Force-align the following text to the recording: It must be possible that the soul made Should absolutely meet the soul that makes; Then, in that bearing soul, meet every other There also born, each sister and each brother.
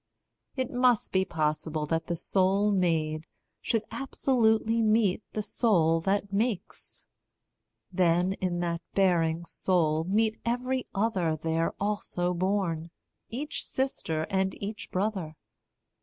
It 0.55 0.71
must 0.71 1.11
be 1.11 1.25
possible 1.25 1.85
that 1.85 2.07
the 2.07 2.15
soul 2.15 2.71
made 2.71 3.27
Should 3.61 3.83
absolutely 3.91 4.81
meet 4.81 5.21
the 5.33 5.43
soul 5.43 5.99
that 6.01 6.33
makes; 6.33 7.05
Then, 7.91 8.33
in 8.33 8.61
that 8.61 8.81
bearing 8.95 9.45
soul, 9.45 10.03
meet 10.05 10.41
every 10.43 10.87
other 10.95 11.35
There 11.35 11.75
also 11.79 12.33
born, 12.33 12.89
each 13.29 13.63
sister 13.63 14.23
and 14.31 14.55
each 14.55 14.89
brother. 14.89 15.35